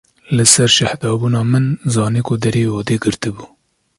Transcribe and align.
Li 0.35 0.45
ser 0.53 0.69
şehdebûna 0.79 1.41
min 1.51 1.65
zanî 1.93 2.21
ko 2.27 2.33
deriyê 2.43 2.71
odê 2.79 2.97
girtî 3.03 3.29
bû. 3.35 3.43